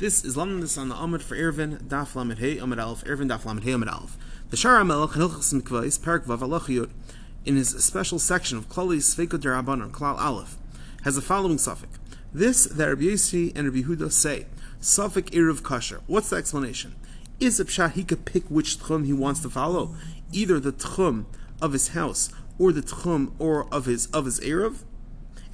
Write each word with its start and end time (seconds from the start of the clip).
This 0.00 0.24
is 0.24 0.34
Lamdas 0.34 0.78
on 0.78 0.88
the 0.88 0.94
Amud 0.94 1.20
for 1.20 1.36
Eruvin, 1.36 1.76
Daf 1.82 2.14
Lamed 2.14 2.38
Hey, 2.38 2.56
Amud 2.56 2.82
Aleph, 2.82 3.04
Eruvin, 3.04 3.28
Daf 3.28 3.44
Lamed 3.44 3.64
Hey, 3.64 3.72
Amud 3.72 3.92
Aleph. 3.92 4.16
The 4.48 4.56
Shara 4.56 4.86
Melech, 4.86 5.10
Hilchas 5.10 5.52
Mikvais, 5.52 6.02
Perak 6.02 6.24
Vav 6.24 6.38
Alach 6.38 6.88
in 7.44 7.56
his 7.56 7.68
special 7.84 8.18
section 8.18 8.56
of 8.56 8.66
Klali 8.70 8.96
Sveiko 8.96 9.38
Derabanan, 9.38 9.90
Klal 9.90 10.18
Aleph, 10.18 10.56
has 11.02 11.16
the 11.16 11.20
following 11.20 11.58
suffix. 11.58 11.98
This 12.32 12.64
that 12.64 12.88
Rabbi 12.88 13.02
Yossi 13.02 13.52
and 13.54 13.66
Rabbi 13.66 13.86
Huda 13.86 14.10
say, 14.10 14.46
Safik 14.80 15.32
Erev 15.32 15.60
Kasher. 15.60 16.00
What's 16.06 16.30
the 16.30 16.36
explanation? 16.36 16.94
Is 17.38 17.60
it 17.60 17.66
pshat 17.66 17.92
he 17.92 18.02
could 18.02 18.24
pick 18.24 18.44
which 18.44 18.78
tchum 18.78 19.04
he 19.04 19.12
wants 19.12 19.40
to 19.40 19.50
follow, 19.50 19.94
either 20.32 20.58
the 20.58 20.72
tchum 20.72 21.26
of 21.60 21.74
his 21.74 21.88
house 21.88 22.30
or 22.58 22.72
the 22.72 22.80
tchum 22.80 23.32
or 23.38 23.68
of 23.70 23.84
his 23.84 24.06
of 24.06 24.24
his 24.24 24.40
erev, 24.40 24.78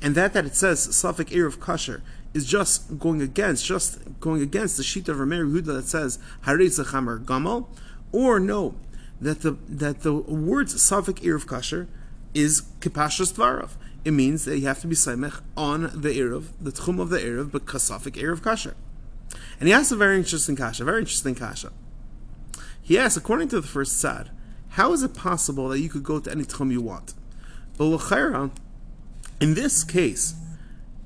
and 0.00 0.14
that 0.14 0.34
that 0.34 0.46
it 0.46 0.54
says 0.54 0.86
Safik 0.86 1.30
Erev 1.30 1.56
Kasher 1.56 2.02
is 2.36 2.44
just 2.44 2.98
going 2.98 3.22
against, 3.22 3.64
just 3.64 3.98
going 4.20 4.42
against 4.42 4.76
the 4.76 4.82
sheet 4.82 5.08
of 5.08 5.16
Rameir 5.16 5.50
Huda 5.50 5.64
that 5.76 5.86
says 5.86 6.18
Harei 6.44 6.68
Chamer 6.68 7.24
Gamal, 7.24 7.66
or 8.12 8.38
no, 8.38 8.74
that 9.20 9.40
the 9.40 9.52
that 9.66 10.02
the 10.02 10.12
words 10.12 10.74
Safik 10.74 11.20
Erev 11.22 11.46
Kasher 11.46 11.86
is 12.34 12.62
Kipashas 12.80 13.32
Dvarav. 13.32 13.70
It 14.04 14.10
means 14.10 14.44
that 14.44 14.58
you 14.58 14.66
have 14.66 14.80
to 14.82 14.86
be 14.86 14.94
Saimech 14.94 15.40
on 15.56 15.84
the 15.94 16.10
Erev, 16.10 16.48
the 16.60 16.70
Tchum 16.70 17.00
of 17.00 17.08
the 17.08 17.18
Erev, 17.18 17.50
but 17.50 17.64
Kasafik 17.64 18.12
Erev 18.12 18.40
Kasher. 18.40 18.74
And 19.58 19.66
he 19.66 19.72
asks 19.72 19.90
a 19.90 19.96
very 19.96 20.18
interesting 20.18 20.56
kasha, 20.56 20.84
very 20.84 21.00
interesting 21.00 21.34
kasha. 21.34 21.72
He 22.82 22.98
asks, 22.98 23.16
according 23.16 23.48
to 23.48 23.60
the 23.60 23.66
first 23.66 23.98
sad, 23.98 24.30
how 24.70 24.92
is 24.92 25.02
it 25.02 25.14
possible 25.14 25.68
that 25.70 25.80
you 25.80 25.88
could 25.88 26.04
go 26.04 26.20
to 26.20 26.30
any 26.30 26.44
tchum 26.44 26.70
you 26.70 26.82
want? 26.82 27.14
But 27.78 28.52
in 29.40 29.54
this 29.54 29.84
case, 29.84 30.34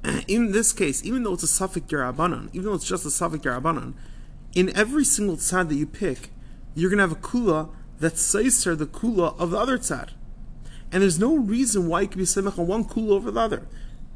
in 0.28 0.52
this 0.52 0.72
case, 0.72 1.04
even 1.04 1.22
though 1.22 1.34
it's 1.34 1.42
a 1.42 1.46
safek 1.46 1.88
Derabanan, 1.88 2.48
even 2.52 2.66
though 2.66 2.74
it's 2.74 2.86
just 2.86 3.04
a 3.04 3.08
safek 3.08 3.42
Derabanan, 3.42 3.94
in 4.54 4.74
every 4.76 5.04
single 5.04 5.36
tzad 5.36 5.68
that 5.68 5.74
you 5.74 5.86
pick, 5.86 6.30
you're 6.74 6.90
going 6.90 6.98
to 6.98 7.02
have 7.04 7.12
a 7.12 7.16
kula 7.16 7.70
that's 7.98 8.22
seiser 8.22 8.76
the 8.76 8.86
kula 8.86 9.38
of 9.38 9.50
the 9.50 9.58
other 9.58 9.78
tzad. 9.78 10.10
And 10.92 11.02
there's 11.02 11.18
no 11.18 11.36
reason 11.36 11.86
why 11.86 12.02
you 12.02 12.08
could 12.08 12.18
be 12.18 12.24
semech 12.24 12.58
on 12.58 12.66
one 12.66 12.84
kula 12.84 13.10
over 13.10 13.30
the 13.30 13.40
other. 13.40 13.66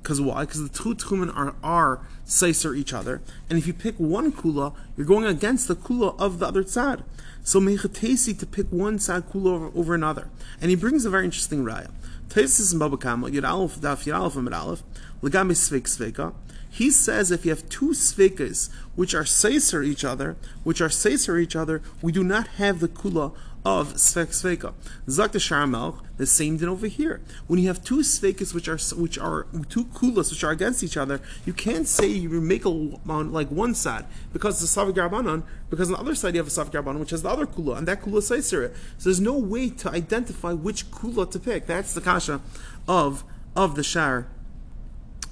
Because 0.05 0.20
why? 0.20 0.44
Because 0.44 0.62
the 0.62 0.69
two 0.69 0.94
tchumen 0.94 1.34
are, 1.34 1.55
are 1.62 2.00
seiser 2.27 2.77
each 2.77 2.92
other. 2.92 3.22
And 3.48 3.58
if 3.58 3.66
you 3.66 3.72
pick 3.72 3.97
one 3.97 4.33
kula, 4.33 4.74
you're 4.98 5.06
going 5.06 5.24
against 5.24 5.66
the 5.66 5.74
kula 5.74 6.14
of 6.20 6.41
the 6.41 6.46
other 6.46 6.62
tzad. 6.62 7.05
So 7.42 7.58
mechatesi 7.58 8.38
to 8.38 8.44
pick 8.44 8.66
one 8.69 8.98
tzad 8.98 9.22
kula 9.22 9.46
over, 9.46 9.70
over 9.74 9.94
another. 9.94 10.28
And 10.61 10.69
he 10.69 10.77
brings 10.77 11.06
a 11.06 11.11
very 11.11 11.24
interesting 11.24 11.64
raya. 11.64 11.91
Taisis 12.28 12.70
in 12.74 12.78
Baba 12.78 12.98
Kama, 12.98 13.30
Yud 13.30 13.48
Aleph, 13.48 13.77
Daf 13.77 14.05
Yud 14.05 14.19
Aleph, 14.19 14.34
Amud 14.34 14.55
Aleph, 14.55 14.83
Legami. 15.22 16.34
He 16.75 16.91
says 16.91 17.30
if 17.30 17.44
you 17.44 17.53
have 17.53 17.69
two 17.69 17.91
sveikas 17.91 18.69
which 18.97 19.14
are 19.14 19.22
seiser 19.22 19.86
each 19.86 20.05
other, 20.05 20.34
which 20.64 20.80
are 20.80 20.89
seiser 20.89 21.41
each 21.41 21.55
other, 21.55 21.80
we 22.03 22.11
do 22.11 22.25
not 22.25 22.48
have 22.58 22.80
the 22.80 22.89
kula 22.89 23.33
of 23.64 23.94
svek 23.94 24.30
sveka. 24.30 24.75
Zakta 25.06 25.39
Sharmelch, 25.39 26.02
the 26.17 26.27
same 26.27 26.58
thing 26.58 26.69
over 26.69 26.89
here. 26.89 27.20
When 27.47 27.61
you 27.61 27.69
have 27.69 27.84
two 27.84 27.98
svekas 27.98 28.52
which 28.52 28.67
are 28.67 28.78
which 29.00 29.17
are 29.19 29.47
two 29.69 29.84
kulas 29.84 30.33
which 30.33 30.42
are 30.42 30.50
against 30.50 30.83
each 30.83 30.97
other, 30.97 31.20
you 31.47 31.52
can't 31.52 31.86
say 31.86 32.08
you 32.08 32.28
make 32.41 32.64
a 32.64 32.70
on 32.70 33.33
like 33.33 33.52
one 33.52 33.77
side 33.77 34.06
because 34.33 34.61
a 34.61 34.67
savik 34.67 34.95
garbanon, 34.95 35.45
because 35.70 35.89
on 35.91 35.92
the 35.92 36.00
other 36.00 36.17
side 36.17 36.34
you 36.34 36.41
have 36.41 36.48
a 36.48 36.50
savik 36.50 36.98
which 36.98 37.11
has 37.11 37.22
the 37.22 37.28
other 37.28 37.47
kula, 37.47 37.78
and 37.78 37.86
that 37.86 38.02
kula 38.02 38.19
is 38.19 38.28
seiser. 38.28 38.75
So 38.98 39.05
there's 39.05 39.20
no 39.20 39.39
way 39.39 39.70
to 39.70 39.92
identify 39.92 40.52
which 40.52 40.91
kula 40.91 41.30
to 41.30 41.39
pick. 41.39 41.67
That's 41.67 41.95
the 41.95 42.00
kasha 42.00 42.41
of 42.89 43.22
of 43.55 43.77
the 43.77 43.84
shar 43.84 44.27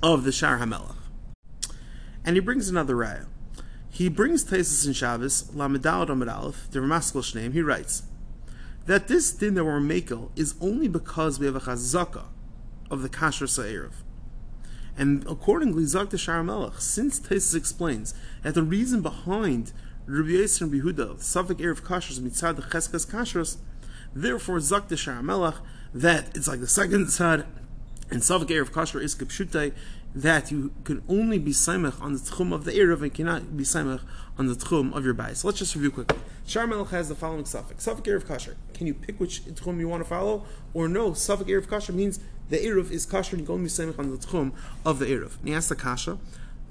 of 0.04 0.22
the 0.22 0.30
shar 0.30 0.60
hamelach. 0.60 1.01
And 2.24 2.36
he 2.36 2.40
brings 2.40 2.68
another 2.68 2.94
raya. 2.94 3.26
He 3.90 4.08
brings 4.08 4.44
Taisus 4.44 4.86
and 4.86 4.96
Shabbos, 4.96 5.50
Lamedal 5.54 6.08
Ramad 6.08 6.34
Aleph, 6.34 6.70
the 6.70 6.78
Ramaskal 6.78 7.34
name. 7.34 7.52
He 7.52 7.60
writes 7.60 8.04
that 8.86 9.08
this 9.08 9.32
din 9.32 9.54
that 9.54 9.64
we're 9.64 9.80
makel 9.80 10.30
is 10.36 10.54
only 10.60 10.88
because 10.88 11.38
we 11.38 11.46
have 11.46 11.56
a 11.56 11.60
chazaka 11.60 12.24
of 12.90 13.02
the 13.02 13.08
kasher 13.08 13.48
sa'erev. 13.48 13.92
And 14.96 15.26
accordingly, 15.26 15.84
Zak 15.84 16.10
the 16.10 16.16
Sharamelech, 16.16 16.80
since 16.80 17.18
Taisus 17.18 17.56
explains 17.56 18.14
that 18.42 18.54
the 18.54 18.62
reason 18.62 19.00
behind 19.00 19.72
Rabbi 20.06 20.30
Yisrael 20.30 20.62
and 20.62 20.72
Behuda, 20.72 21.16
Safik 21.16 21.58
Erev 21.58 21.80
Kashrus, 21.82 22.18
mitzad 22.18 22.56
the 22.56 22.62
Cheskas 22.62 23.06
Kashrus, 23.06 23.56
therefore 24.14 24.60
Zak 24.60 24.88
the 24.88 24.96
Sharamelech, 24.96 25.56
that 25.94 26.36
it's 26.36 26.48
like 26.48 26.60
the 26.60 26.66
second 26.66 27.06
tzad, 27.06 27.46
and 28.10 28.20
Safik 28.20 28.48
Erev 28.48 28.70
Kasher 28.70 29.02
is 29.02 29.14
Kipshutai, 29.14 29.72
that 30.14 30.50
you 30.50 30.72
can 30.84 31.02
only 31.08 31.38
be 31.38 31.52
Saimach 31.52 32.00
on 32.00 32.12
the 32.12 32.18
Tchum 32.18 32.52
of 32.52 32.64
the 32.64 32.72
Erev 32.72 33.02
and 33.02 33.14
cannot 33.14 33.56
be 33.56 33.64
Saimach 33.64 34.02
on 34.38 34.46
the 34.46 34.54
Tchum 34.54 34.92
of 34.94 35.04
your 35.04 35.14
Bais. 35.14 35.36
So 35.36 35.48
let's 35.48 35.58
just 35.58 35.74
review 35.74 35.90
quickly. 35.90 36.18
Shar 36.46 36.66
Melech 36.66 36.88
has 36.88 37.08
the 37.08 37.14
following 37.14 37.44
suffix. 37.44 37.86
Safik 37.86 38.04
Erev 38.04 38.24
Kasher. 38.24 38.56
Can 38.74 38.86
you 38.86 38.94
pick 38.94 39.18
which 39.18 39.44
Tchum 39.44 39.78
you 39.78 39.88
want 39.88 40.02
to 40.02 40.08
follow? 40.08 40.44
Or 40.74 40.88
no, 40.88 41.12
Safik 41.12 41.46
Erev 41.46 41.66
Kasher 41.66 41.94
means 41.94 42.20
the 42.50 42.58
Erev 42.58 42.90
is 42.90 43.06
Kasher 43.06 43.32
and 43.32 43.40
you 43.40 43.46
can 43.46 43.54
only 43.54 43.64
be 43.64 43.70
Saimach 43.70 43.98
on 43.98 44.10
the 44.10 44.18
Tchum 44.18 44.52
of 44.84 44.98
the 44.98 45.06
Erev. 45.06 45.38
And 45.40 45.48
he 45.48 45.58
the 45.58 45.76
Kasha, 45.76 46.18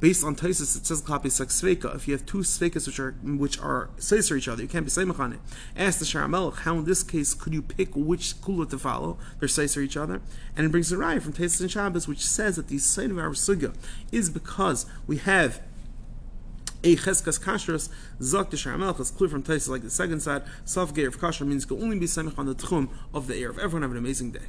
based 0.02 0.26
on 0.26 0.36
Taisus, 0.36 0.76
it 0.76 0.86
says 0.86 1.00
copy 1.00 1.30
Sveka. 1.30 1.96
If 1.96 2.08
you 2.08 2.14
have 2.14 2.26
two 2.26 2.40
Svekas 2.40 2.88
which 2.88 3.00
are 3.00 3.12
which 3.24 3.58
are 3.60 3.90
Seiser 3.98 4.38
each 4.38 4.50
other, 4.50 4.64
you 4.64 4.68
can't 4.68 4.84
be 4.84 4.92
Saimach 4.92 5.20
on 5.20 5.32
it. 5.32 5.40
Ask 5.78 6.00
the 6.00 6.06
Shar 6.06 6.28
Melech, 6.28 6.56
how 6.60 6.80
in 6.80 6.86
this 6.86 7.04
case 7.04 7.34
could 7.34 7.54
you 7.54 7.62
pick 7.62 7.96
which 7.96 8.42
Kula 8.42 8.70
to 8.72 8.78
follow? 8.78 9.18
They're 9.40 9.48
Seiser 9.48 9.82
each 9.82 9.96
other. 9.96 10.22
And 10.58 10.66
it 10.66 10.70
brings 10.72 10.92
a 10.92 10.98
raya 10.98 11.22
from 11.22 11.34
Taisus 11.34 11.62
and 11.62 11.72
Shabbos, 11.72 12.08
which 12.08 12.26
says 12.26 12.58
that 12.58 12.68
the 12.68 12.80
side 12.80 13.12
of 13.12 13.18
our 13.18 13.30
Sugya 13.30 13.74
is 14.12 14.30
because 14.30 14.86
we 15.08 15.18
have 15.18 15.62
a 16.84 16.96
cheskas 16.96 17.40
kashrus 17.40 17.90
zok 18.20 18.50
the 18.50 18.58
shamelch 18.58 19.00
is 19.00 19.12
clear 19.12 19.30
from 19.30 19.44
places 19.44 19.70
like 19.70 19.84
the 19.84 19.90
second 19.90 20.20
side. 20.20 20.42
Self 20.66 20.90
of 20.90 20.96
kasher 20.96 21.46
means 21.46 21.64
can 21.64 21.82
only 21.82 22.00
be 22.00 22.08
semich 22.08 22.38
on 22.40 22.48
the 22.48 22.56
tchum 22.56 22.90
of 23.14 23.28
the 23.28 23.38
air. 23.38 23.50
Everyone 23.50 23.84
have 23.84 23.92
an 23.92 23.98
amazing 23.98 24.32
day. 24.32 24.40